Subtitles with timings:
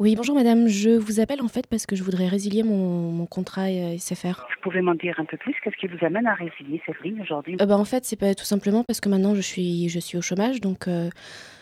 [0.00, 3.26] Oui, bonjour madame, je vous appelle en fait parce que je voudrais résilier mon, mon
[3.26, 4.46] contrat euh, SFR.
[4.48, 7.20] Vous pouvez m'en dire un peu plus Qu'est-ce qui vous amène à résilier cette ligne
[7.20, 9.98] aujourd'hui Euh, bah, en fait, c'est pas tout simplement parce que maintenant je suis, je
[9.98, 11.08] suis au chômage, donc euh,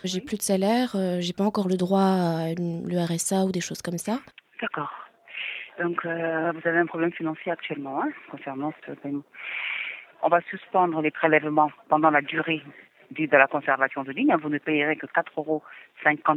[0.03, 3.51] j'ai plus de salaire, euh, j'ai pas encore le droit à une- le RSA ou
[3.51, 4.19] des choses comme ça.
[4.61, 4.91] D'accord.
[5.81, 9.21] Donc, vous avez un problème financier actuellement hein, concernant ce paiement.
[10.23, 12.86] On va suspendre les prélèvements pendant la durée du-
[13.25, 14.35] de la conservation de ligne.
[14.41, 15.63] Vous ne payerez que 4,50 euros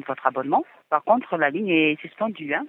[0.09, 0.65] votre abonnement.
[0.89, 2.55] Par contre, la ligne est suspendue.
[2.55, 2.65] Hein.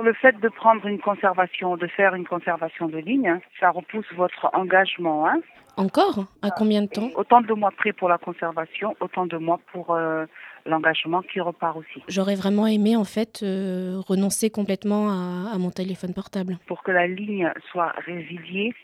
[0.00, 4.06] Le fait de prendre une conservation, de faire une conservation de ligne, hein, ça repousse
[4.14, 5.26] votre engagement.
[5.26, 5.40] Hein.
[5.76, 6.26] Encore?
[6.42, 7.10] À combien de temps?
[7.16, 10.26] Autant de mois pris pour la conservation, autant de mois pour euh,
[10.66, 12.02] l'engagement qui repart aussi.
[12.08, 16.58] J'aurais vraiment aimé en fait euh, renoncer complètement à, à mon téléphone portable.
[16.66, 18.74] pour que la ligne soit résiliée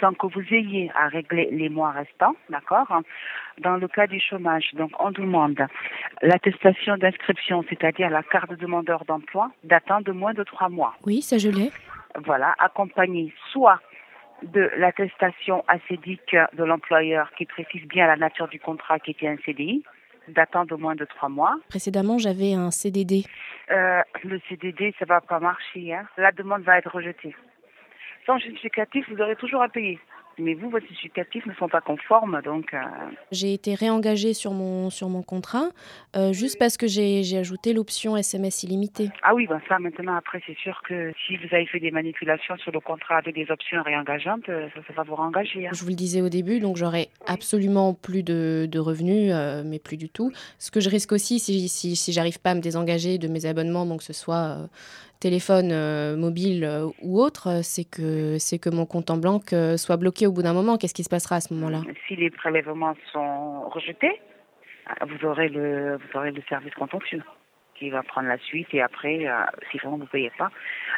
[0.00, 3.02] sans que vous ayez à régler les mois restants, d'accord
[3.58, 5.60] Dans le cas du chômage, donc on demande
[6.22, 10.94] l'attestation d'inscription, c'est-à-dire la carte de demandeur d'emploi, datant de moins de trois mois.
[11.06, 11.70] Oui, ça je l'ai.
[12.24, 13.80] Voilà, accompagnée soit
[14.42, 19.36] de l'attestation acédique de l'employeur qui précise bien la nature du contrat qui était un
[19.44, 19.82] CDI,
[20.28, 21.54] datant de moins de trois mois.
[21.68, 23.24] Précédemment, j'avais un CDD.
[23.70, 25.94] Euh, le CDD, ça va pas marcher.
[25.94, 26.06] Hein.
[26.16, 27.34] La demande va être rejetée.
[28.26, 29.98] Sans justificatif, vous aurez toujours à payer.
[30.38, 32.78] Mais vous, vos justificatifs ne sont pas conformes, donc euh,
[33.30, 35.68] J'ai été réengagée sur mon, sur mon contrat
[36.16, 39.10] euh, juste parce que j'ai j'ai ajouté l'option SMS illimité.
[39.22, 42.56] ah oui, ben ça maintenant après c'est sûr que si vous avez fait des manipulations
[42.56, 45.68] sur le contrat avec des options réengageantes, euh, ça, ça va vous rengager.
[45.68, 45.70] Hein.
[45.72, 49.78] Je vous le disais au début, donc j'aurai absolument plus de, de revenus, euh, mais
[49.78, 50.32] plus du tout.
[50.58, 53.46] Ce que je risque aussi, si, si, si j'arrive pas à me désengager de mes
[53.46, 54.68] abonnements, donc que ce soit
[55.28, 59.40] téléphone, euh, mobile euh, ou autre, euh, c'est que, c'est que mon compte en blanc
[59.76, 60.76] soit bloqué au bout d'un moment.
[60.76, 61.80] Qu'est-ce qui se passera à ce moment-là?
[62.06, 64.20] Si les prélèvements sont rejetés,
[65.10, 67.22] vous aurez le vous aurez le service contentieux
[67.78, 69.32] qui va prendre la suite et après, euh,
[69.70, 70.50] si vraiment vous ne payez pas,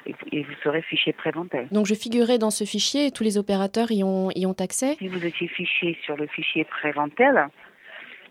[0.06, 1.68] et, et vous serez fiché préventel.
[1.70, 4.96] Donc je figurerai dans ce fichier et tous les opérateurs y ont, y ont accès?
[4.98, 7.34] Si vous étiez fiché sur le fichier préventel,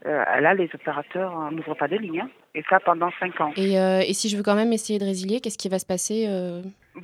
[0.06, 2.22] euh, là, les opérateurs euh, n'ouvrent pas de ligne.
[2.22, 2.30] hein.
[2.54, 3.52] Et ça pendant cinq ans.
[3.58, 5.86] Et, euh, et si je veux quand même essayer de résilier, qu'est-ce qui va se
[5.86, 6.26] passer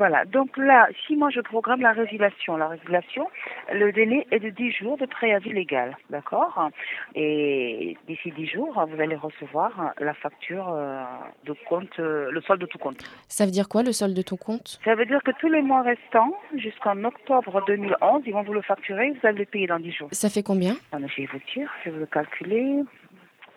[0.02, 0.26] Voilà.
[0.26, 3.28] Donc là, si moi je programme la résiliation, la résiliation,
[3.72, 5.96] le délai est de 10 jours de préavis légal.
[6.10, 6.72] D'accord?
[7.14, 11.04] Et d'ici 10 jours, vous allez recevoir la facture euh,
[11.46, 12.98] de compte, euh, le solde de tout compte.
[13.28, 14.80] Ça veut dire quoi le solde de ton compte?
[14.84, 18.64] Ça veut dire que tous les mois restants, jusqu'en octobre 2011, ils vont vous le
[18.64, 20.10] facturer, vous allez le payer dans 10 jours.
[20.14, 20.78] Ça fait combien?
[20.94, 22.84] Je vais vous dire, je vais vous le calculer.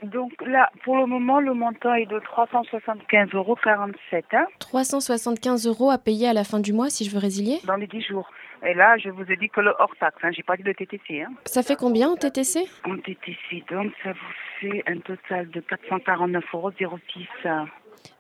[0.04, 5.98] Donc là, pour le moment, le montant est de 375,47 euros hein, 375 euros à
[5.98, 8.28] payer à la fin du mois si je veux résilier dans les 10 jours.
[8.66, 10.74] Et là, je vous ai dit que le hors taxe, hein, j'ai pas dit le
[10.74, 11.22] TTC.
[11.22, 11.32] Hein.
[11.44, 16.84] Ça fait combien en TTC En TTC, donc ça vous fait un total de 449,06
[16.84, 16.98] euros.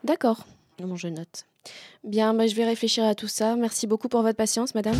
[0.02, 0.44] D'accord.
[0.78, 1.46] Bon, je note.
[2.02, 3.56] Bien, bah, je vais réfléchir à tout ça.
[3.56, 4.96] Merci beaucoup pour votre patience, madame.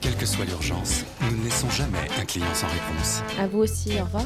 [0.00, 3.22] Quelle que soit l'urgence, nous ne laissons jamais un client sans réponse.
[3.38, 4.24] À vous aussi, au revoir.